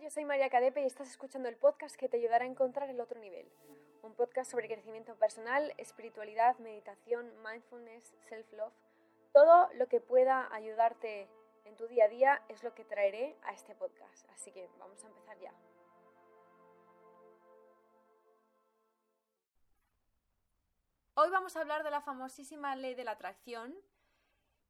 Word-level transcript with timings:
yo 0.00 0.08
soy 0.08 0.24
María 0.24 0.48
Cadepe 0.48 0.80
y 0.80 0.86
estás 0.86 1.10
escuchando 1.10 1.50
el 1.50 1.56
podcast 1.56 1.94
que 1.94 2.08
te 2.08 2.16
ayudará 2.16 2.46
a 2.46 2.48
encontrar 2.48 2.88
el 2.88 3.00
otro 3.00 3.20
nivel. 3.20 3.46
Un 4.02 4.14
podcast 4.14 4.50
sobre 4.50 4.66
crecimiento 4.66 5.14
personal, 5.16 5.74
espiritualidad, 5.76 6.58
meditación, 6.58 7.30
mindfulness, 7.42 8.14
self-love. 8.30 8.72
Todo 9.34 9.68
lo 9.74 9.88
que 9.88 10.00
pueda 10.00 10.48
ayudarte 10.54 11.28
en 11.66 11.76
tu 11.76 11.86
día 11.86 12.06
a 12.06 12.08
día 12.08 12.42
es 12.48 12.62
lo 12.64 12.74
que 12.74 12.84
traeré 12.84 13.36
a 13.42 13.52
este 13.52 13.74
podcast. 13.74 14.26
Así 14.30 14.52
que 14.52 14.70
vamos 14.78 15.04
a 15.04 15.08
empezar 15.08 15.38
ya. 15.38 15.52
Hoy 21.12 21.28
vamos 21.28 21.56
a 21.56 21.60
hablar 21.60 21.84
de 21.84 21.90
la 21.90 22.00
famosísima 22.00 22.74
ley 22.74 22.94
de 22.94 23.04
la 23.04 23.12
atracción, 23.12 23.76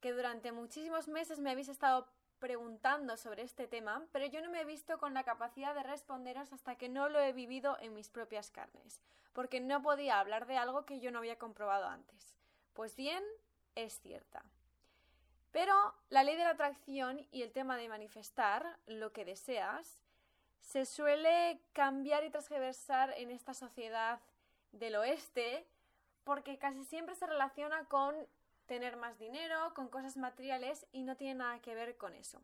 que 0.01 0.11
durante 0.11 0.51
muchísimos 0.51 1.07
meses 1.07 1.39
me 1.39 1.51
habéis 1.51 1.69
estado 1.69 2.09
preguntando 2.41 3.15
sobre 3.15 3.43
este 3.43 3.67
tema, 3.67 4.03
pero 4.11 4.25
yo 4.25 4.41
no 4.41 4.49
me 4.49 4.61
he 4.61 4.65
visto 4.65 4.97
con 4.97 5.13
la 5.13 5.23
capacidad 5.23 5.75
de 5.75 5.83
responderos 5.83 6.51
hasta 6.51 6.75
que 6.75 6.89
no 6.89 7.07
lo 7.07 7.19
he 7.19 7.31
vivido 7.31 7.77
en 7.79 7.93
mis 7.93 8.09
propias 8.09 8.49
carnes, 8.49 8.99
porque 9.31 9.61
no 9.61 9.81
podía 9.81 10.19
hablar 10.19 10.47
de 10.47 10.57
algo 10.57 10.83
que 10.83 10.99
yo 10.99 11.11
no 11.11 11.19
había 11.19 11.37
comprobado 11.37 11.87
antes. 11.87 12.35
Pues 12.73 12.95
bien, 12.95 13.23
es 13.75 14.01
cierta. 14.01 14.43
Pero 15.51 15.93
la 16.09 16.23
ley 16.23 16.35
de 16.35 16.43
la 16.43 16.49
atracción 16.49 17.25
y 17.31 17.43
el 17.43 17.51
tema 17.51 17.77
de 17.77 17.87
manifestar 17.87 18.77
lo 18.87 19.13
que 19.13 19.23
deseas 19.23 19.99
se 20.61 20.85
suele 20.85 21.61
cambiar 21.73 22.23
y 22.23 22.31
transversar 22.31 23.13
en 23.17 23.29
esta 23.29 23.53
sociedad 23.53 24.19
del 24.71 24.95
oeste 24.95 25.67
porque 26.23 26.57
casi 26.57 26.85
siempre 26.85 27.15
se 27.15 27.27
relaciona 27.27 27.85
con 27.85 28.15
tener 28.65 28.97
más 28.97 29.17
dinero, 29.19 29.73
con 29.73 29.89
cosas 29.89 30.17
materiales 30.17 30.85
y 30.91 31.03
no 31.03 31.15
tiene 31.15 31.35
nada 31.35 31.59
que 31.59 31.75
ver 31.75 31.97
con 31.97 32.13
eso. 32.13 32.41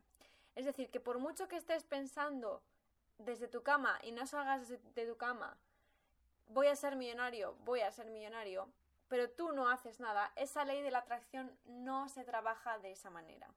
Es 0.54 0.64
decir, 0.64 0.90
que 0.90 1.00
por 1.00 1.18
mucho 1.18 1.48
que 1.48 1.56
estés 1.56 1.84
pensando 1.84 2.62
desde 3.18 3.48
tu 3.48 3.62
cama 3.62 3.98
y 4.02 4.12
no 4.12 4.26
salgas 4.26 4.68
de 4.68 5.06
tu 5.06 5.16
cama, 5.16 5.56
voy 6.48 6.66
a 6.66 6.76
ser 6.76 6.96
millonario, 6.96 7.54
voy 7.64 7.80
a 7.80 7.92
ser 7.92 8.10
millonario, 8.10 8.68
pero 9.08 9.30
tú 9.30 9.52
no 9.52 9.68
haces 9.68 10.00
nada, 10.00 10.32
esa 10.36 10.64
ley 10.64 10.82
de 10.82 10.90
la 10.90 10.98
atracción 10.98 11.56
no 11.64 12.08
se 12.08 12.24
trabaja 12.24 12.78
de 12.78 12.92
esa 12.92 13.10
manera. 13.10 13.48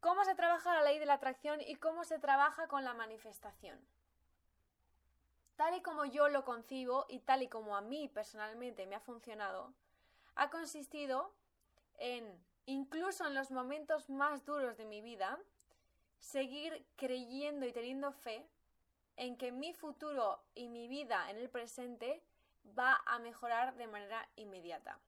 ¿Cómo 0.00 0.24
se 0.24 0.34
trabaja 0.34 0.74
la 0.74 0.82
ley 0.82 0.98
de 0.98 1.06
la 1.06 1.14
atracción 1.14 1.60
y 1.60 1.76
cómo 1.76 2.04
se 2.04 2.18
trabaja 2.18 2.68
con 2.68 2.84
la 2.84 2.94
manifestación? 2.94 3.78
Tal 5.56 5.74
y 5.74 5.82
como 5.82 6.04
yo 6.04 6.28
lo 6.28 6.44
concibo 6.44 7.06
y 7.08 7.20
tal 7.20 7.42
y 7.42 7.48
como 7.48 7.76
a 7.76 7.80
mí 7.80 8.08
personalmente 8.08 8.86
me 8.86 8.94
ha 8.94 9.00
funcionado, 9.00 9.72
ha 10.36 10.50
consistido 10.50 11.32
en, 11.98 12.24
incluso 12.66 13.26
en 13.26 13.34
los 13.34 13.50
momentos 13.50 14.08
más 14.08 14.44
duros 14.44 14.76
de 14.76 14.84
mi 14.84 15.00
vida, 15.00 15.38
seguir 16.18 16.86
creyendo 16.96 17.66
y 17.66 17.72
teniendo 17.72 18.12
fe 18.12 18.46
en 19.16 19.36
que 19.36 19.50
mi 19.50 19.72
futuro 19.72 20.42
y 20.54 20.68
mi 20.68 20.88
vida 20.88 21.30
en 21.30 21.38
el 21.38 21.48
presente 21.48 22.22
va 22.78 23.02
a 23.06 23.18
mejorar 23.18 23.74
de 23.76 23.86
manera 23.86 24.28
inmediata. 24.36 24.98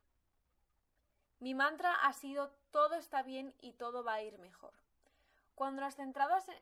Mi 1.41 1.55
mantra 1.55 1.95
ha 1.95 2.13
sido 2.13 2.51
todo 2.71 2.95
está 2.95 3.23
bien 3.23 3.55
y 3.61 3.73
todo 3.73 4.03
va 4.03 4.15
a 4.15 4.23
ir 4.23 4.39
mejor. 4.39 4.73
Cuando 5.55 5.83
nos 5.83 5.95
centrados 5.95 6.49
en... 6.49 6.57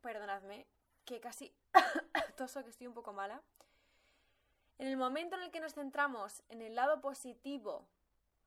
Perdonadme, 0.00 0.66
que 1.04 1.20
casi 1.20 1.52
toso 2.36 2.62
que 2.62 2.70
estoy 2.70 2.86
un 2.86 2.94
poco 2.94 3.12
mala. 3.12 3.42
En 4.78 4.86
el 4.86 4.96
momento 4.96 5.36
en 5.36 5.42
el 5.42 5.50
que 5.50 5.60
nos 5.60 5.74
centramos 5.74 6.44
en 6.48 6.62
el 6.62 6.76
lado 6.76 7.00
positivo 7.00 7.84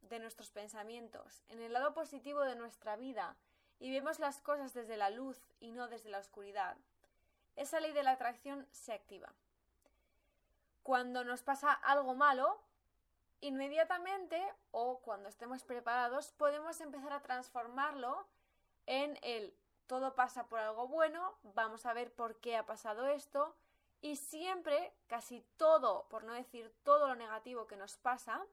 de 0.02 0.20
nuestros 0.20 0.52
pensamientos, 0.52 1.44
en 1.50 1.62
el 1.62 1.74
lado 1.74 1.94
positivo 1.94 2.42
de 2.42 2.56
nuestra 2.56 2.96
vida 2.96 3.36
y 3.80 3.92
vemos 3.92 4.20
las 4.20 4.42
cosas 4.42 4.74
desde 4.74 4.98
la 4.98 5.10
luz 5.10 5.42
y 5.60 5.72
no 5.72 5.88
desde 5.88 6.10
la 6.10 6.20
oscuridad, 6.20 6.78
esa 7.56 7.80
ley 7.80 7.92
de 7.94 8.04
la 8.04 8.12
atracción 8.12 8.68
se 8.72 8.94
activa. 8.94 9.34
Cuando 10.84 11.24
nos 11.24 11.44
pasa 11.44 11.74
algo 11.74 12.16
malo, 12.16 12.60
inmediatamente 13.42 14.42
o 14.72 15.00
cuando 15.00 15.30
estemos 15.30 15.64
preparados 15.64 16.32
podemos 16.34 16.80
empezar 16.82 17.14
a 17.14 17.22
transformarlo 17.22 18.28
en 18.86 19.18
el 19.22 19.54
todo 19.88 20.16
pasa 20.16 20.48
por 20.48 20.60
algo 20.60 20.88
bueno, 20.88 21.36
vamos 21.44 21.86
a 21.86 21.94
ver 21.94 22.14
por 22.14 22.38
qué 22.38 22.56
ha 22.56 22.66
pasado 22.66 23.08
esto 23.08 23.56
y 24.00 24.16
siempre, 24.16 24.94
casi 25.08 25.46
todo, 25.58 26.08
por 26.10 26.24
no 26.24 26.34
decir 26.34 26.74
todo 26.84 27.08
lo 27.08 27.16
negativo 27.16 27.68
que 27.68 27.76
nos 27.76 27.98
pasa, 27.98 28.44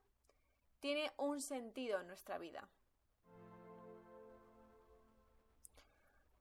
tiene 0.80 1.12
un 1.16 1.40
sentido 1.40 2.00
en 2.00 2.06
nuestra 2.06 2.38
vida. 2.38 2.68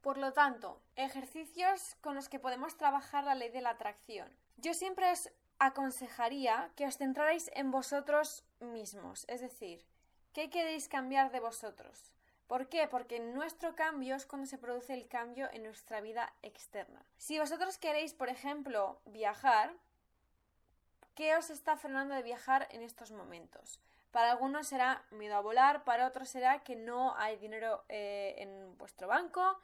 Por 0.01 0.17
lo 0.17 0.31
tanto, 0.31 0.81
ejercicios 0.95 1.95
con 2.01 2.15
los 2.15 2.29
que 2.29 2.39
podemos 2.39 2.77
trabajar 2.77 3.25
la 3.25 3.35
ley 3.35 3.49
de 3.49 3.61
la 3.61 3.71
atracción. 3.71 4.31
Yo 4.55 4.73
siempre 4.73 5.11
os 5.11 5.29
aconsejaría 5.59 6.71
que 6.75 6.85
os 6.85 6.97
centrarais 6.97 7.51
en 7.53 7.71
vosotros 7.71 8.45
mismos, 8.59 9.25
es 9.27 9.41
decir, 9.41 9.85
¿qué 10.33 10.49
queréis 10.49 10.87
cambiar 10.87 11.31
de 11.31 11.39
vosotros? 11.39 12.13
¿Por 12.47 12.69
qué? 12.69 12.87
Porque 12.87 13.19
nuestro 13.19 13.75
cambio 13.75 14.15
es 14.15 14.25
cuando 14.25 14.47
se 14.47 14.57
produce 14.57 14.93
el 14.93 15.09
cambio 15.09 15.49
en 15.51 15.63
nuestra 15.63 15.99
vida 15.99 16.33
externa. 16.41 17.05
Si 17.17 17.37
vosotros 17.37 17.77
queréis, 17.77 18.13
por 18.13 18.29
ejemplo, 18.29 19.01
viajar, 19.05 19.73
¿qué 21.15 21.35
os 21.35 21.49
está 21.49 21.75
frenando 21.75 22.15
de 22.15 22.23
viajar 22.23 22.67
en 22.71 22.81
estos 22.81 23.11
momentos? 23.11 23.81
Para 24.11 24.31
algunos 24.31 24.67
será 24.67 25.03
miedo 25.11 25.35
a 25.35 25.41
volar, 25.41 25.83
para 25.83 26.07
otros 26.07 26.29
será 26.29 26.63
que 26.63 26.75
no 26.75 27.15
hay 27.17 27.37
dinero 27.37 27.83
eh, 27.89 28.35
en 28.37 28.77
vuestro 28.77 29.07
banco. 29.07 29.59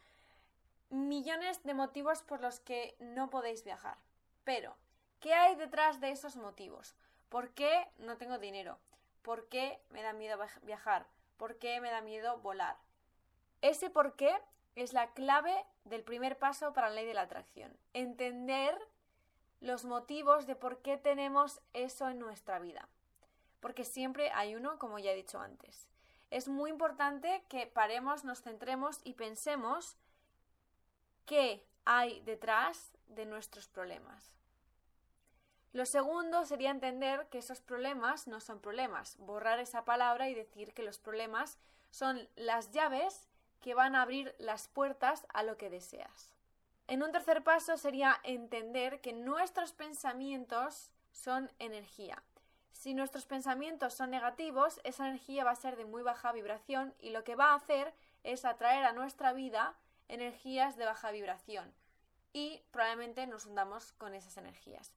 Millones 0.90 1.64
de 1.64 1.74
motivos 1.74 2.22
por 2.24 2.42
los 2.42 2.60
que 2.60 2.96
no 3.00 3.30
podéis 3.30 3.64
viajar. 3.64 3.98
Pero, 4.44 4.76
¿qué 5.20 5.34
hay 5.34 5.56
detrás 5.56 6.02
de 6.02 6.12
esos 6.12 6.36
motivos? 6.36 6.96
¿Por 7.30 7.52
qué 7.52 7.88
no 7.98 8.18
tengo 8.18 8.38
dinero? 8.38 8.78
¿Por 9.22 9.48
qué 9.48 9.80
me 9.90 10.04
da 10.04 10.14
miedo 10.14 10.38
viajar? 10.64 11.08
¿Por 11.38 11.58
qué 11.58 11.80
me 11.80 11.90
da 11.90 12.02
miedo 12.02 12.38
volar? 12.40 12.78
Ese 13.62 13.90
por 13.90 14.16
qué 14.16 14.38
es 14.76 14.94
la 14.94 15.14
clave 15.14 15.66
del 15.86 16.04
primer 16.04 16.38
paso 16.38 16.74
para 16.74 16.90
la 16.90 16.96
ley 16.96 17.06
de 17.06 17.14
la 17.14 17.22
atracción. 17.22 17.76
Entender 17.94 18.78
los 19.62 19.86
motivos 19.86 20.46
de 20.46 20.56
por 20.56 20.82
qué 20.82 20.98
tenemos 20.98 21.62
eso 21.72 22.10
en 22.10 22.20
nuestra 22.20 22.60
vida 22.60 22.88
porque 23.64 23.86
siempre 23.86 24.30
hay 24.32 24.56
uno, 24.56 24.78
como 24.78 25.00
ya 25.00 25.12
he 25.12 25.16
dicho 25.16 25.40
antes. 25.40 25.88
Es 26.32 26.50
muy 26.50 26.70
importante 26.70 27.46
que 27.48 27.66
paremos, 27.66 28.26
nos 28.26 28.42
centremos 28.42 29.00
y 29.06 29.14
pensemos 29.14 29.96
qué 31.26 31.66
hay 31.86 32.20
detrás 32.26 32.92
de 33.08 33.26
nuestros 33.26 33.70
problemas. 33.70 34.36
Lo 35.72 35.86
segundo 35.86 36.44
sería 36.44 36.72
entender 36.72 37.30
que 37.30 37.38
esos 37.38 37.62
problemas 37.62 38.28
no 38.28 38.42
son 38.42 38.60
problemas, 38.60 39.16
borrar 39.18 39.60
esa 39.60 39.86
palabra 39.86 40.28
y 40.28 40.34
decir 40.34 40.74
que 40.74 40.84
los 40.84 41.00
problemas 41.00 41.58
son 41.90 42.28
las 42.36 42.70
llaves 42.72 43.30
que 43.62 43.76
van 43.76 43.96
a 43.96 44.02
abrir 44.02 44.36
las 44.40 44.68
puertas 44.68 45.26
a 45.30 45.42
lo 45.42 45.56
que 45.56 45.70
deseas. 45.70 46.34
En 46.88 47.02
un 47.02 47.14
tercer 47.14 47.46
paso 47.46 47.78
sería 47.78 48.20
entender 48.24 49.00
que 49.00 49.14
nuestros 49.14 49.72
pensamientos 49.72 50.92
son 51.14 51.50
energía 51.60 52.22
si 52.74 52.94
nuestros 52.94 53.26
pensamientos 53.26 53.94
son 53.94 54.10
negativos, 54.10 54.82
esa 54.84 55.08
energía 55.08 55.46
va 55.46 55.52
a 55.52 55.56
ser 55.56 55.78
de 55.78 55.86
muy 55.86 56.04
baja 56.04 56.34
vibración 56.34 56.94
y 57.00 57.12
lo 57.12 57.24
que 57.24 57.36
va 57.36 57.52
a 57.52 57.56
hacer 57.56 57.94
es 58.24 58.44
atraer 58.44 58.84
a 58.84 58.92
nuestra 58.94 59.32
vida 59.32 59.76
energías 60.10 60.76
de 60.76 60.86
baja 60.86 61.12
vibración 61.12 61.74
y 62.34 62.62
probablemente 62.72 63.26
nos 63.28 63.46
hundamos 63.46 63.94
con 63.94 64.14
esas 64.14 64.36
energías. 64.38 64.92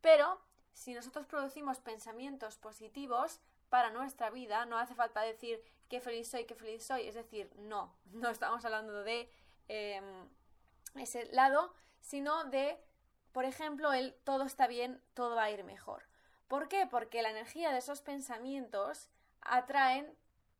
Pero 0.00 0.40
si 0.74 0.94
nosotros 0.94 1.26
producimos 1.26 1.80
pensamientos 1.80 2.58
positivos 2.58 3.40
para 3.70 3.90
nuestra 3.90 4.30
vida, 4.30 4.66
no 4.66 4.78
hace 4.78 4.94
falta 4.94 5.22
decir 5.22 5.62
qué 5.88 6.00
feliz 6.00 6.28
soy, 6.28 6.44
qué 6.44 6.54
feliz 6.54 6.84
soy, 6.84 7.08
es 7.08 7.14
decir, 7.14 7.50
no, 7.56 7.94
no 8.12 8.28
estamos 8.28 8.64
hablando 8.64 9.02
de 9.02 9.30
em, 9.68 10.28
ese 10.94 11.26
lado, 11.32 11.72
sino 12.00 12.44
de, 12.44 12.78
por 13.32 13.46
ejemplo, 13.46 13.92
el 13.92 14.14
todo 14.24 14.44
está 14.44 14.66
bien, 14.66 15.02
todo 15.14 15.34
va 15.34 15.44
a 15.44 15.50
ir 15.50 15.64
mejor. 15.64 16.11
¿Por 16.52 16.68
qué? 16.68 16.86
Porque 16.86 17.22
la 17.22 17.30
energía 17.30 17.72
de 17.72 17.78
esos 17.78 18.02
pensamientos 18.02 19.08
atraen 19.40 20.14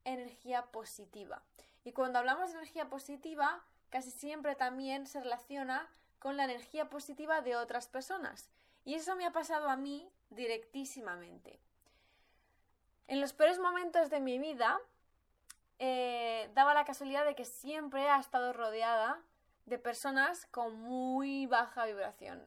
energía 0.07 0.65
positiva. 0.73 1.43
Y 1.85 1.93
cuando 1.93 2.19
hablamos 2.19 2.51
de 2.51 2.57
energía 2.57 2.89
positiva, 2.89 3.63
casi 3.91 4.11
siempre 4.11 4.55
también 4.55 5.07
se 5.07 5.21
relaciona 5.21 5.87
con 6.19 6.39
la 6.39 6.45
energía 6.45 6.89
positiva 6.89 7.43
de 7.43 7.57
otras 7.57 7.89
personas. 7.89 8.49
Y 8.87 8.95
eso 8.95 9.17
me 9.17 9.27
ha 9.27 9.33
pasado 9.33 9.69
a 9.69 9.77
mí 9.77 10.09
directísimamente. 10.31 11.61
En 13.07 13.21
los 13.21 13.35
peores 13.35 13.59
momentos 13.59 14.09
de 14.09 14.21
mi 14.21 14.39
vida, 14.39 14.81
eh, 15.79 16.51
daba 16.55 16.73
la 16.73 16.87
casualidad 16.87 17.27
de 17.27 17.35
que 17.35 17.45
siempre 17.45 18.09
ha 18.09 18.19
estado 18.19 18.55
rodeada 18.55 19.21
de 19.67 19.79
personas 19.79 20.47
con 20.47 20.81
muy 20.81 21.45
baja 21.45 21.85
vibración 21.85 22.43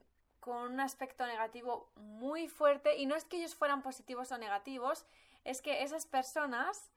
con 0.45 0.73
un 0.73 0.79
aspecto 0.79 1.25
negativo 1.25 1.89
muy 1.95 2.47
fuerte 2.47 2.97
y 2.97 3.07
no 3.07 3.15
es 3.15 3.25
que 3.25 3.37
ellos 3.37 3.55
fueran 3.55 3.81
positivos 3.81 4.31
o 4.31 4.37
negativos, 4.37 5.03
es 5.43 5.63
que 5.63 5.81
esas 5.81 6.05
personas 6.05 6.91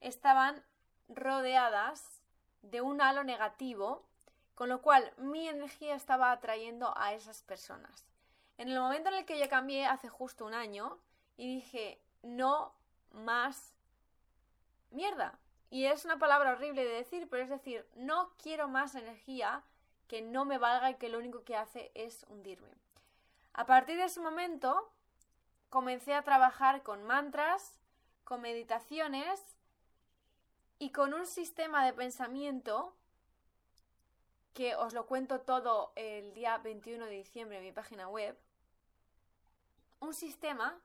estaban 0.00 0.64
rodeadas 1.08 2.22
de 2.62 2.80
un 2.80 3.02
halo 3.02 3.22
negativo 3.22 4.06
Con 4.54 4.68
lo 4.68 4.80
cual 4.80 5.12
mi 5.18 5.48
energía 5.48 5.96
estaba 5.96 6.30
atrayendo 6.30 6.96
a 6.96 7.12
esas 7.12 7.42
personas. 7.42 8.06
En 8.56 8.68
el 8.68 8.78
momento 8.78 9.08
en 9.08 9.16
el 9.16 9.24
que 9.24 9.38
yo 9.38 9.48
cambié 9.48 9.84
hace 9.84 10.08
justo 10.08 10.46
un 10.46 10.54
año 10.54 10.96
y 11.36 11.56
dije, 11.56 12.00
no 12.22 12.72
más 13.10 13.74
mierda. 14.90 15.40
Y 15.70 15.86
es 15.86 16.04
una 16.04 16.20
palabra 16.20 16.52
horrible 16.52 16.84
de 16.84 16.94
decir, 17.02 17.28
pero 17.28 17.42
es 17.42 17.50
decir, 17.50 17.84
no 17.96 18.30
quiero 18.40 18.68
más 18.68 18.94
energía 18.94 19.64
que 20.06 20.22
no 20.22 20.44
me 20.44 20.58
valga 20.58 20.90
y 20.90 20.94
que 20.94 21.08
lo 21.08 21.18
único 21.18 21.42
que 21.42 21.56
hace 21.56 21.90
es 21.94 22.24
hundirme. 22.28 22.83
A 23.54 23.66
partir 23.66 23.96
de 23.96 24.04
ese 24.04 24.20
momento 24.20 24.90
comencé 25.70 26.12
a 26.12 26.22
trabajar 26.22 26.82
con 26.82 27.04
mantras, 27.04 27.78
con 28.24 28.40
meditaciones 28.40 29.40
y 30.80 30.90
con 30.90 31.14
un 31.14 31.24
sistema 31.24 31.86
de 31.86 31.92
pensamiento 31.92 32.96
que 34.54 34.74
os 34.74 34.92
lo 34.92 35.06
cuento 35.06 35.40
todo 35.40 35.92
el 35.94 36.34
día 36.34 36.58
21 36.58 37.06
de 37.06 37.12
diciembre 37.12 37.58
en 37.58 37.64
mi 37.64 37.70
página 37.70 38.08
web, 38.08 38.36
un 40.00 40.14
sistema 40.14 40.80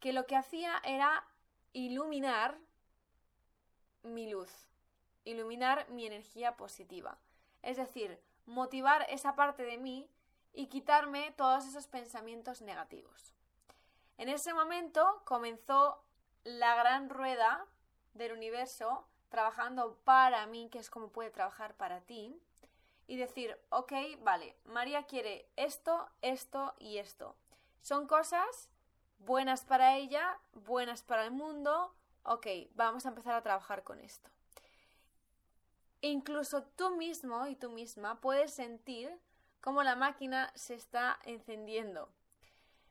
que 0.00 0.12
lo 0.12 0.26
que 0.26 0.36
hacía 0.36 0.80
era 0.84 1.24
iluminar 1.72 2.58
mi 4.02 4.28
luz, 4.28 4.50
iluminar 5.24 5.88
mi 5.90 6.06
energía 6.06 6.56
positiva. 6.56 7.18
Es 7.62 7.76
decir, 7.76 8.20
motivar 8.46 9.06
esa 9.08 9.36
parte 9.36 9.62
de 9.62 9.78
mí 9.78 10.10
y 10.54 10.68
quitarme 10.68 11.32
todos 11.36 11.66
esos 11.66 11.86
pensamientos 11.86 12.62
negativos. 12.62 13.34
En 14.16 14.28
ese 14.28 14.54
momento 14.54 15.22
comenzó 15.24 16.00
la 16.44 16.76
gran 16.76 17.10
rueda 17.10 17.66
del 18.14 18.32
universo 18.32 19.06
trabajando 19.28 19.96
para 20.04 20.46
mí, 20.46 20.68
que 20.70 20.78
es 20.78 20.90
como 20.90 21.08
puede 21.08 21.30
trabajar 21.30 21.74
para 21.74 22.00
ti, 22.02 22.40
y 23.06 23.16
decir, 23.16 23.58
ok, 23.70 23.92
vale, 24.20 24.56
María 24.64 25.02
quiere 25.02 25.46
esto, 25.56 26.08
esto 26.22 26.74
y 26.78 26.98
esto. 26.98 27.34
Son 27.82 28.06
cosas 28.06 28.70
buenas 29.18 29.64
para 29.64 29.96
ella, 29.96 30.38
buenas 30.52 31.02
para 31.02 31.24
el 31.24 31.32
mundo, 31.32 31.92
ok, 32.22 32.46
vamos 32.74 33.04
a 33.04 33.08
empezar 33.08 33.34
a 33.34 33.42
trabajar 33.42 33.82
con 33.82 34.00
esto. 34.00 34.30
Incluso 36.00 36.62
tú 36.62 36.96
mismo 36.96 37.46
y 37.46 37.56
tú 37.56 37.70
misma 37.70 38.20
puedes 38.20 38.54
sentir 38.54 39.18
cómo 39.64 39.82
la 39.82 39.96
máquina 39.96 40.52
se 40.54 40.74
está 40.74 41.18
encendiendo. 41.24 42.10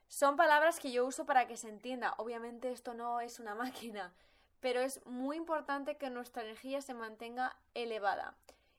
Son 0.08 0.36
palabras 0.36 0.80
que 0.80 0.92
yo 0.92 1.06
uso 1.06 1.24
para 1.24 1.46
que 1.46 1.56
se 1.56 1.70
entienda. 1.70 2.16
Obviamente 2.18 2.72
esto 2.72 2.96
no 2.96 3.20
es 3.22 3.40
una 3.40 3.54
máquina, 3.64 4.12
pero 4.60 4.80
es 4.81 5.06
muy 5.06 5.38
importante 5.38 5.98
que 5.98 6.10
nuestra 6.10 6.42
energía 6.42 6.81
se 6.81 6.96
mantenga 6.96 7.56
elevada 7.75 8.36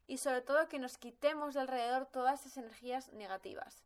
y 0.08 0.18
sobre 0.18 0.40
todo 0.40 0.68
que 0.68 0.80
nos 0.80 0.98
quitemos 0.98 1.54
de 1.54 1.60
alrededor 1.60 2.06
todas 2.06 2.40
esas 2.40 2.56
energías 2.56 3.12
negativas. 3.12 3.84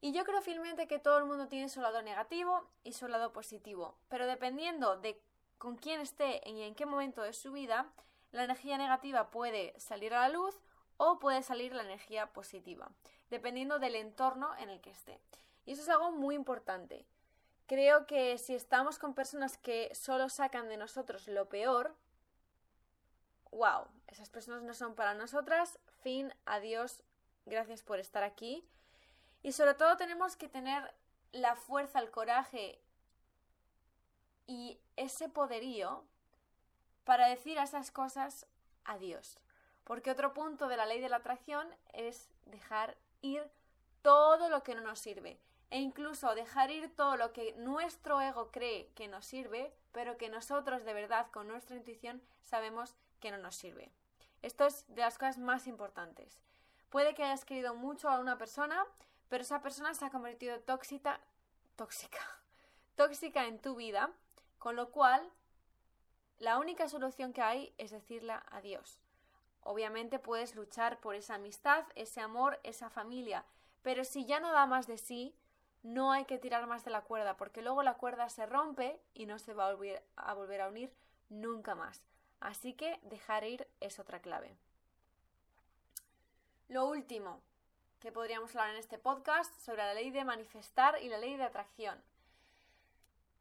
Y 0.00 0.12
yo 0.12 0.22
creo 0.24 0.40
fielmente 0.40 0.86
que 0.86 1.00
todo 1.00 1.18
el 1.18 1.24
mundo 1.24 1.48
tiene 1.48 1.68
su 1.68 1.80
lado 1.80 2.02
negativo 2.02 2.70
y 2.84 2.92
su 2.92 3.08
lado 3.08 3.32
positivo, 3.32 3.98
pero 4.08 4.28
dependiendo 4.28 4.96
de 4.96 5.20
con 5.58 5.74
quién 5.74 6.00
esté 6.00 6.40
y 6.48 6.62
en 6.62 6.76
qué 6.76 6.86
momento 6.86 7.22
de 7.22 7.32
su 7.32 7.50
vida, 7.50 7.90
la 8.30 8.44
energía 8.44 8.78
negativa 8.78 9.32
puede 9.32 9.74
salir 9.80 10.14
a 10.14 10.20
la 10.20 10.28
luz 10.28 10.60
o 10.96 11.18
puede 11.18 11.42
salir 11.42 11.74
la 11.74 11.82
energía 11.82 12.32
positiva, 12.32 12.90
dependiendo 13.30 13.78
del 13.78 13.96
entorno 13.96 14.56
en 14.58 14.70
el 14.70 14.80
que 14.80 14.90
esté. 14.90 15.20
Y 15.66 15.72
eso 15.72 15.82
es 15.82 15.88
algo 15.88 16.12
muy 16.12 16.34
importante. 16.34 17.06
Creo 17.66 18.06
que 18.06 18.36
si 18.38 18.54
estamos 18.54 18.98
con 18.98 19.14
personas 19.14 19.56
que 19.56 19.94
solo 19.94 20.28
sacan 20.28 20.68
de 20.68 20.76
nosotros 20.76 21.26
lo 21.28 21.48
peor, 21.48 21.94
wow, 23.50 23.86
esas 24.08 24.28
personas 24.28 24.62
no 24.62 24.74
son 24.74 24.94
para 24.94 25.14
nosotras, 25.14 25.78
fin, 26.02 26.32
adiós, 26.44 27.02
gracias 27.46 27.82
por 27.82 27.98
estar 27.98 28.22
aquí. 28.22 28.68
Y 29.42 29.52
sobre 29.52 29.74
todo 29.74 29.96
tenemos 29.96 30.36
que 30.36 30.48
tener 30.48 30.94
la 31.32 31.56
fuerza, 31.56 31.98
el 32.00 32.10
coraje 32.10 32.80
y 34.46 34.78
ese 34.96 35.28
poderío 35.28 36.04
para 37.04 37.28
decir 37.28 37.58
a 37.58 37.64
esas 37.64 37.90
cosas 37.90 38.46
adiós. 38.84 39.38
Porque 39.84 40.10
otro 40.10 40.32
punto 40.32 40.68
de 40.68 40.76
la 40.76 40.86
ley 40.86 41.00
de 41.00 41.08
la 41.08 41.16
atracción 41.16 41.68
es 41.92 42.30
dejar 42.46 42.96
ir 43.22 43.48
todo 44.02 44.48
lo 44.48 44.62
que 44.62 44.74
no 44.74 44.80
nos 44.80 44.98
sirve. 44.98 45.38
E 45.70 45.80
incluso 45.80 46.34
dejar 46.34 46.70
ir 46.70 46.94
todo 46.94 47.16
lo 47.16 47.32
que 47.32 47.52
nuestro 47.54 48.20
ego 48.20 48.50
cree 48.50 48.90
que 48.94 49.08
nos 49.08 49.26
sirve, 49.26 49.74
pero 49.92 50.16
que 50.16 50.28
nosotros 50.28 50.84
de 50.84 50.92
verdad 50.94 51.30
con 51.30 51.48
nuestra 51.48 51.76
intuición 51.76 52.22
sabemos 52.42 52.94
que 53.20 53.30
no 53.30 53.38
nos 53.38 53.56
sirve. 53.56 53.90
Esto 54.42 54.66
es 54.66 54.84
de 54.88 55.00
las 55.00 55.18
cosas 55.18 55.38
más 55.38 55.66
importantes. 55.66 56.38
Puede 56.90 57.14
que 57.14 57.24
hayas 57.24 57.44
querido 57.44 57.74
mucho 57.74 58.08
a 58.08 58.20
una 58.20 58.38
persona, 58.38 58.86
pero 59.28 59.42
esa 59.42 59.62
persona 59.62 59.94
se 59.94 60.04
ha 60.04 60.10
convertido 60.10 60.60
tóxica, 60.60 61.18
tóxica, 61.76 62.20
tóxica 62.94 63.46
en 63.46 63.58
tu 63.58 63.74
vida, 63.74 64.10
con 64.58 64.76
lo 64.76 64.92
cual 64.92 65.28
la 66.38 66.58
única 66.58 66.88
solución 66.88 67.32
que 67.32 67.42
hay 67.42 67.74
es 67.78 67.90
decirle 67.90 68.34
adiós. 68.50 69.00
Obviamente 69.64 70.18
puedes 70.18 70.54
luchar 70.54 71.00
por 71.00 71.14
esa 71.14 71.34
amistad, 71.34 71.84
ese 71.94 72.20
amor, 72.20 72.60
esa 72.62 72.90
familia, 72.90 73.44
pero 73.82 74.04
si 74.04 74.26
ya 74.26 74.38
no 74.38 74.52
da 74.52 74.66
más 74.66 74.86
de 74.86 74.98
sí, 74.98 75.34
no 75.82 76.12
hay 76.12 76.24
que 76.24 76.38
tirar 76.38 76.66
más 76.66 76.84
de 76.84 76.90
la 76.90 77.02
cuerda, 77.02 77.36
porque 77.36 77.62
luego 77.62 77.82
la 77.82 77.94
cuerda 77.94 78.28
se 78.28 78.46
rompe 78.46 79.00
y 79.14 79.26
no 79.26 79.38
se 79.38 79.54
va 79.54 79.68
a 79.68 79.74
volver 80.34 80.60
a, 80.60 80.68
unir 80.68 80.92
nunca 81.28 81.74
más. 81.74 82.02
Así 82.40 82.74
que 82.74 82.98
dejar 83.02 83.44
ir 83.44 83.66
es 83.80 83.98
otra 83.98 84.20
clave. 84.20 84.56
Lo 86.68 86.86
último 86.86 87.40
que 88.00 88.12
podríamos 88.12 88.50
hablar 88.50 88.70
en 88.70 88.80
este 88.80 88.98
podcast 88.98 89.54
sobre 89.60 89.82
la 89.82 89.94
ley 89.94 90.10
de 90.10 90.24
manifestar 90.24 91.02
y 91.02 91.08
la 91.08 91.18
ley 91.18 91.36
de 91.36 91.44
atracción. 91.44 92.02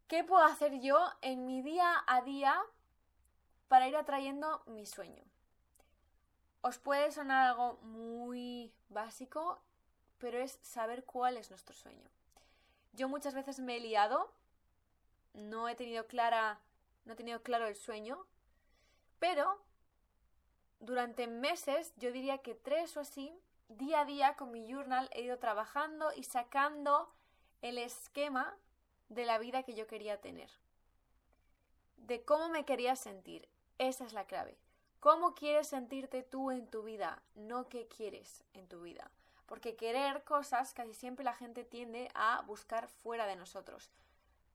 ¿Qué 0.08 0.24
puedo 0.24 0.44
hacer 0.44 0.80
yo 0.80 1.12
en 1.22 1.46
mi 1.46 1.62
día 1.62 2.04
a 2.08 2.22
día 2.22 2.62
para 3.68 3.88
ir 3.88 3.96
atrayendo 3.96 4.64
mi 4.68 4.86
sueño? 4.86 5.24
Os 6.66 6.78
puede 6.78 7.12
sonar 7.12 7.46
algo 7.46 7.74
muy 7.82 8.72
básico, 8.88 9.62
pero 10.18 10.40
es 10.40 10.58
saber 10.62 11.04
cuál 11.04 11.36
es 11.36 11.50
nuestro 11.50 11.76
sueño. 11.76 12.10
Yo 12.94 13.10
muchas 13.10 13.34
veces 13.34 13.60
me 13.60 13.76
he 13.76 13.80
liado, 13.82 14.32
no 15.34 15.68
he 15.68 15.76
tenido 15.76 16.08
clara, 16.08 16.62
no 17.04 17.14
he 17.14 17.16
tenido 17.18 17.44
claro 17.44 17.68
el 17.68 17.76
sueño, 17.76 18.26
pero 19.20 19.62
durante 20.80 21.28
meses, 21.28 21.94
yo 21.98 22.14
diría 22.14 22.38
que 22.38 22.56
tres 22.56 22.96
o 22.96 23.02
así, 23.02 23.38
día 23.68 24.00
a 24.00 24.06
día 24.06 24.38
con 24.38 24.50
mi 24.54 24.66
journal 24.66 25.10
he 25.12 25.24
ido 25.24 25.40
trabajando 25.40 26.14
y 26.14 26.24
sacando 26.24 27.12
el 27.62 27.78
esquema 27.78 28.56
de 29.10 29.26
la 29.26 29.38
vida 29.38 29.64
que 29.64 29.74
yo 29.74 29.86
quería 29.86 30.22
tener. 30.22 30.50
De 31.98 32.24
cómo 32.24 32.48
me 32.48 32.64
quería 32.64 32.96
sentir. 32.96 33.50
Esa 33.80 34.06
es 34.06 34.14
la 34.14 34.28
clave. 34.28 34.58
¿Cómo 35.04 35.36
quieres 35.36 35.68
sentirte 35.68 36.24
tú 36.24 36.50
en 36.50 36.66
tu 36.66 36.82
vida? 36.82 37.22
No 37.36 37.68
qué 37.68 37.90
quieres 37.90 38.46
en 38.54 38.70
tu 38.70 38.84
vida. 38.84 39.12
Porque 39.48 39.76
querer 39.76 40.24
cosas 40.24 40.74
casi 40.74 40.94
siempre 40.94 41.26
la 41.26 41.34
gente 41.34 41.66
tiende 41.66 42.10
a 42.16 42.42
buscar 42.48 42.88
fuera 42.88 43.26
de 43.26 43.36
nosotros. 43.36 43.92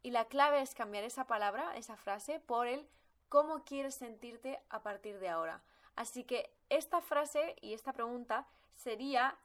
Y 0.02 0.10
la 0.10 0.24
clave 0.24 0.62
es 0.62 0.74
cambiar 0.74 1.04
esa 1.04 1.26
palabra, 1.26 1.76
esa 1.76 1.98
frase, 1.98 2.40
por 2.40 2.66
el 2.66 2.88
cómo 3.28 3.62
quieres 3.64 3.96
sentirte 3.96 4.58
a 4.70 4.82
partir 4.82 5.18
de 5.18 5.28
ahora. 5.28 5.60
Así 5.96 6.24
que 6.24 6.50
esta 6.70 7.02
frase 7.02 7.56
y 7.60 7.74
esta 7.74 7.92
pregunta 7.92 8.46
sería 8.74 9.36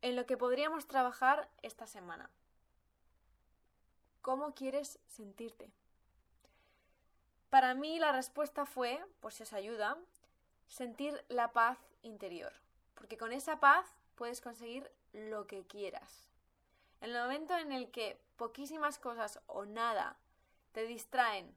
en 0.00 0.14
lo 0.14 0.26
que 0.26 0.36
podríamos 0.36 0.86
trabajar 0.86 1.50
esta 1.62 1.88
semana. 1.88 2.30
¿Cómo 4.22 4.54
quieres 4.54 5.00
sentirte? 5.08 5.72
Para 7.50 7.74
mí 7.74 7.98
la 7.98 8.12
respuesta 8.12 8.66
fue, 8.66 9.02
por 9.20 9.32
si 9.32 9.42
os 9.42 9.52
ayuda, 9.52 9.96
sentir 10.66 11.24
la 11.28 11.52
paz 11.52 11.78
interior. 12.02 12.52
Porque 12.94 13.16
con 13.16 13.32
esa 13.32 13.58
paz 13.58 13.86
puedes 14.16 14.40
conseguir 14.40 14.90
lo 15.12 15.46
que 15.46 15.66
quieras. 15.66 16.28
En 17.00 17.10
el 17.10 17.22
momento 17.22 17.56
en 17.56 17.72
el 17.72 17.90
que 17.90 18.20
poquísimas 18.36 18.98
cosas 18.98 19.40
o 19.46 19.64
nada 19.64 20.16
te 20.72 20.86
distraen 20.86 21.54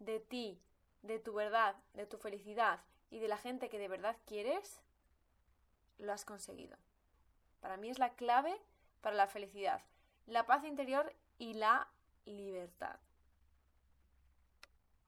de 0.00 0.20
ti, 0.20 0.60
de 1.02 1.18
tu 1.18 1.32
verdad, 1.32 1.76
de 1.94 2.06
tu 2.06 2.18
felicidad 2.18 2.80
y 3.10 3.18
de 3.18 3.28
la 3.28 3.38
gente 3.38 3.68
que 3.68 3.78
de 3.78 3.88
verdad 3.88 4.16
quieres, 4.26 4.80
lo 5.98 6.12
has 6.12 6.24
conseguido. 6.24 6.76
Para 7.60 7.76
mí 7.76 7.88
es 7.88 7.98
la 7.98 8.14
clave 8.14 8.60
para 9.00 9.16
la 9.16 9.28
felicidad, 9.28 9.80
la 10.26 10.46
paz 10.46 10.64
interior 10.64 11.14
y 11.38 11.54
la 11.54 11.88
libertad. 12.24 12.98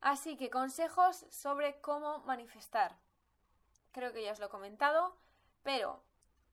Así 0.04 0.36
que 0.36 0.50
consejos 0.50 1.24
sobre 1.30 1.80
cómo 1.80 2.18
manifestar. 2.26 2.94
Creo 3.90 4.12
que 4.12 4.22
ya 4.22 4.32
os 4.32 4.38
lo 4.38 4.46
he 4.46 4.50
comentado, 4.50 5.16
pero 5.62 6.02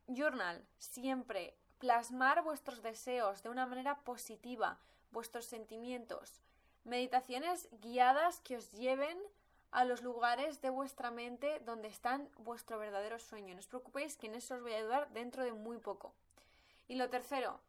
journal, 0.08 0.66
siempre 0.78 1.58
plasmar 1.78 2.44
vuestros 2.44 2.82
deseos 2.82 3.44
de 3.44 3.50
una 3.50 3.66
manera 3.66 4.00
positiva, 4.06 4.80
vuestros 5.12 5.44
sentimientos, 5.44 6.40
meditaciones 6.86 7.68
guiadas 7.82 8.40
que 8.40 8.56
os 8.56 8.72
lleven 8.72 9.22
a 9.72 9.84
los 9.84 10.02
lugares 10.02 10.62
de 10.62 10.70
vuestra 10.70 11.12
mente 11.12 11.60
donde 11.66 11.90
están 11.90 12.30
vuestro 12.38 12.80
verdadero 12.80 13.20
sueño. 13.20 13.54
No 13.54 13.60
os 13.60 13.68
preocupéis 13.68 14.16
que 14.16 14.28
en 14.28 14.36
eso 14.36 14.56
os 14.56 14.62
voy 14.62 14.72
a 14.72 14.78
ayudar 14.78 15.12
dentro 15.12 15.44
de 15.44 15.52
muy 15.52 15.78
poco. 15.78 16.14
Y 16.88 16.96
lo 16.96 17.10
tercero, 17.10 17.60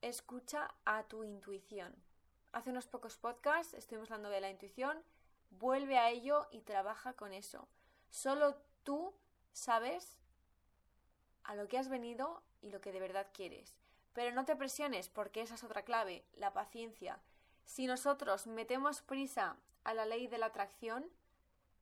escucha 0.00 0.72
a 0.84 1.02
tu 1.02 1.24
intuición. 1.24 2.03
Hace 2.54 2.70
unos 2.70 2.86
pocos 2.86 3.16
podcasts 3.16 3.74
estuvimos 3.74 4.12
hablando 4.12 4.30
de 4.30 4.40
la 4.40 4.48
intuición, 4.48 5.02
vuelve 5.50 5.98
a 5.98 6.10
ello 6.10 6.46
y 6.52 6.60
trabaja 6.60 7.12
con 7.14 7.32
eso. 7.32 7.66
Solo 8.10 8.54
tú 8.84 9.12
sabes 9.52 10.16
a 11.42 11.56
lo 11.56 11.66
que 11.66 11.78
has 11.78 11.88
venido 11.88 12.44
y 12.62 12.70
lo 12.70 12.80
que 12.80 12.92
de 12.92 13.00
verdad 13.00 13.26
quieres. 13.34 13.74
Pero 14.12 14.32
no 14.36 14.44
te 14.44 14.54
presiones 14.54 15.08
porque 15.08 15.40
esa 15.40 15.56
es 15.56 15.64
otra 15.64 15.82
clave, 15.82 16.24
la 16.34 16.52
paciencia. 16.52 17.18
Si 17.64 17.88
nosotros 17.88 18.46
metemos 18.46 19.02
prisa 19.02 19.56
a 19.82 19.92
la 19.92 20.06
ley 20.06 20.28
de 20.28 20.38
la 20.38 20.46
atracción, 20.46 21.10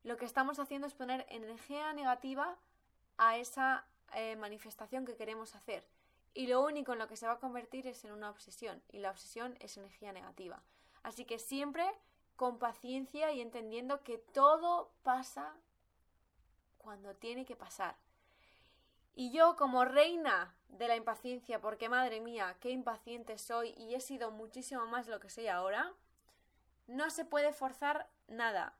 lo 0.04 0.16
que 0.16 0.24
estamos 0.24 0.58
haciendo 0.58 0.86
es 0.86 0.94
poner 0.94 1.26
energía 1.28 1.92
negativa 1.92 2.56
a 3.18 3.36
esa 3.36 3.84
eh, 4.14 4.36
manifestación 4.36 5.04
que 5.04 5.16
queremos 5.16 5.54
hacer. 5.54 5.86
Y 6.34 6.46
lo 6.46 6.62
único 6.62 6.92
en 6.92 6.98
lo 6.98 7.08
que 7.08 7.16
se 7.16 7.26
va 7.26 7.34
a 7.34 7.38
convertir 7.38 7.86
es 7.86 8.04
en 8.04 8.12
una 8.12 8.30
obsesión. 8.30 8.82
Y 8.88 8.98
la 8.98 9.10
obsesión 9.10 9.56
es 9.60 9.76
energía 9.76 10.12
negativa. 10.12 10.62
Así 11.02 11.24
que 11.24 11.38
siempre 11.38 11.84
con 12.36 12.58
paciencia 12.58 13.32
y 13.32 13.40
entendiendo 13.40 14.02
que 14.02 14.18
todo 14.18 14.90
pasa 15.02 15.54
cuando 16.78 17.14
tiene 17.14 17.44
que 17.44 17.56
pasar. 17.56 17.96
Y 19.14 19.30
yo 19.30 19.56
como 19.56 19.84
reina 19.84 20.54
de 20.68 20.88
la 20.88 20.96
impaciencia, 20.96 21.60
porque 21.60 21.88
madre 21.88 22.20
mía, 22.20 22.56
qué 22.60 22.70
impaciente 22.70 23.36
soy 23.36 23.74
y 23.76 23.94
he 23.94 24.00
sido 24.00 24.30
muchísimo 24.30 24.86
más 24.86 25.06
lo 25.06 25.20
que 25.20 25.28
soy 25.28 25.48
ahora, 25.48 25.92
no 26.86 27.10
se 27.10 27.24
puede 27.24 27.52
forzar 27.52 28.08
nada, 28.26 28.74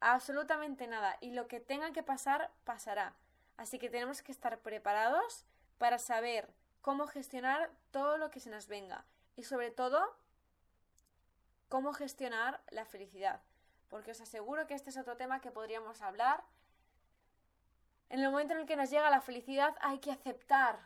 absolutamente 0.00 0.86
nada, 0.88 1.16
y 1.20 1.30
lo 1.30 1.46
que 1.46 1.60
tenga 1.60 1.92
que 1.92 2.02
pasar, 2.02 2.50
pasará. 2.64 3.14
Así 3.56 3.78
que 3.78 3.90
tenemos 3.90 4.22
que 4.22 4.32
estar 4.32 4.58
preparados 4.58 5.46
para 5.78 5.98
saber 5.98 6.52
cómo 6.80 7.06
gestionar 7.06 7.70
todo 7.90 8.18
lo 8.18 8.30
que 8.30 8.40
se 8.40 8.50
nos 8.50 8.66
venga 8.66 9.04
y 9.36 9.44
sobre 9.44 9.70
todo 9.70 10.16
cómo 11.68 11.92
gestionar 11.92 12.60
la 12.70 12.84
felicidad, 12.84 13.40
porque 13.88 14.10
os 14.10 14.20
aseguro 14.20 14.66
que 14.66 14.74
este 14.74 14.90
es 14.90 14.96
otro 14.96 15.16
tema 15.16 15.40
que 15.40 15.50
podríamos 15.50 16.02
hablar. 16.02 16.42
En 18.08 18.20
el 18.20 18.30
momento 18.30 18.54
en 18.54 18.60
el 18.60 18.66
que 18.66 18.76
nos 18.76 18.90
llega 18.90 19.10
la 19.10 19.20
felicidad 19.20 19.76
hay 19.80 19.98
que 19.98 20.10
aceptar 20.10 20.80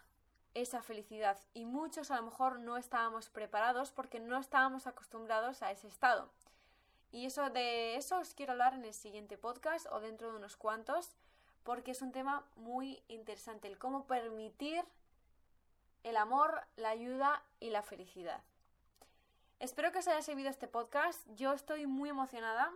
esa 0.52 0.82
felicidad 0.82 1.38
y 1.52 1.64
muchos 1.64 2.10
a 2.10 2.16
lo 2.16 2.22
mejor 2.22 2.60
no 2.60 2.76
estábamos 2.76 3.28
preparados 3.28 3.90
porque 3.90 4.20
no 4.20 4.38
estábamos 4.38 4.86
acostumbrados 4.86 5.62
a 5.62 5.70
ese 5.70 5.88
estado. 5.88 6.30
Y 7.10 7.26
eso 7.26 7.48
de 7.50 7.96
eso 7.96 8.18
os 8.18 8.34
quiero 8.34 8.52
hablar 8.52 8.74
en 8.74 8.84
el 8.84 8.94
siguiente 8.94 9.38
podcast 9.38 9.86
o 9.90 10.00
dentro 10.00 10.30
de 10.30 10.36
unos 10.36 10.56
cuantos 10.56 11.14
porque 11.64 11.92
es 11.92 12.02
un 12.02 12.12
tema 12.12 12.44
muy 12.56 13.02
interesante 13.08 13.68
el 13.68 13.78
cómo 13.78 14.06
permitir 14.06 14.84
el 16.04 16.16
amor, 16.16 16.60
la 16.76 16.90
ayuda 16.90 17.42
y 17.58 17.70
la 17.70 17.82
felicidad. 17.82 18.42
Espero 19.58 19.90
que 19.90 19.98
os 19.98 20.06
haya 20.06 20.22
servido 20.22 20.50
este 20.50 20.68
podcast. 20.68 21.26
Yo 21.34 21.52
estoy 21.52 21.86
muy 21.86 22.10
emocionada 22.10 22.70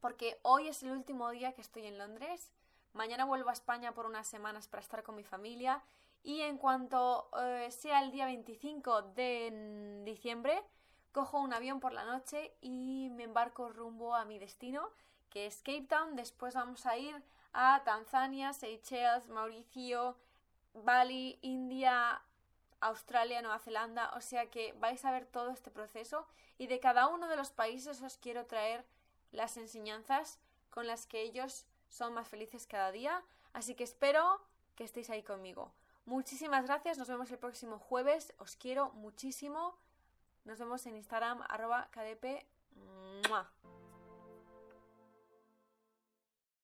porque 0.00 0.38
hoy 0.42 0.68
es 0.68 0.82
el 0.82 0.90
último 0.90 1.30
día 1.30 1.52
que 1.52 1.60
estoy 1.60 1.86
en 1.86 1.98
Londres. 1.98 2.50
Mañana 2.94 3.24
vuelvo 3.24 3.50
a 3.50 3.52
España 3.52 3.92
por 3.92 4.06
unas 4.06 4.26
semanas 4.26 4.68
para 4.68 4.80
estar 4.80 5.02
con 5.02 5.14
mi 5.14 5.24
familia 5.24 5.82
y 6.22 6.40
en 6.40 6.56
cuanto 6.56 7.28
eh, 7.38 7.70
sea 7.70 8.02
el 8.02 8.10
día 8.10 8.24
25 8.24 9.02
de 9.14 10.02
diciembre, 10.04 10.62
cojo 11.12 11.38
un 11.38 11.52
avión 11.52 11.80
por 11.80 11.92
la 11.92 12.04
noche 12.04 12.54
y 12.62 13.10
me 13.12 13.24
embarco 13.24 13.68
rumbo 13.68 14.14
a 14.14 14.24
mi 14.24 14.38
destino, 14.38 14.88
que 15.28 15.46
es 15.46 15.58
Cape 15.58 15.86
Town. 15.88 16.16
Después 16.16 16.54
vamos 16.54 16.86
a 16.86 16.96
ir 16.96 17.22
a 17.52 17.82
Tanzania, 17.84 18.54
Seychelles, 18.54 19.28
Mauricio, 19.28 20.16
Bali, 20.74 21.38
India, 21.42 22.20
Australia, 22.80 23.40
Nueva 23.40 23.58
Zelanda, 23.58 24.12
o 24.16 24.20
sea 24.20 24.50
que 24.50 24.72
vais 24.74 25.04
a 25.04 25.10
ver 25.10 25.26
todo 25.26 25.50
este 25.50 25.70
proceso 25.70 26.26
y 26.58 26.66
de 26.66 26.80
cada 26.80 27.08
uno 27.08 27.28
de 27.28 27.36
los 27.36 27.50
países 27.50 28.02
os 28.02 28.18
quiero 28.18 28.46
traer 28.46 28.84
las 29.32 29.56
enseñanzas 29.56 30.38
con 30.70 30.86
las 30.86 31.06
que 31.06 31.22
ellos 31.22 31.66
son 31.88 32.12
más 32.12 32.28
felices 32.28 32.66
cada 32.66 32.92
día, 32.92 33.22
así 33.52 33.74
que 33.74 33.84
espero 33.84 34.40
que 34.76 34.84
estéis 34.84 35.10
ahí 35.10 35.22
conmigo. 35.22 35.72
Muchísimas 36.06 36.66
gracias, 36.66 36.98
nos 36.98 37.08
vemos 37.08 37.30
el 37.30 37.38
próximo 37.38 37.78
jueves, 37.78 38.34
os 38.38 38.56
quiero 38.56 38.90
muchísimo. 38.90 39.76
Nos 40.44 40.58
vemos 40.58 40.84
en 40.84 40.96
Instagram 40.96 41.42
arroba 41.48 41.88
kdp. 41.90 42.44